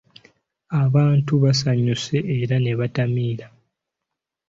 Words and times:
Abantu 0.83 1.31
baasanyuse 1.43 2.15
era 2.39 2.55
ne 2.59 2.73
batamiira. 2.79 3.47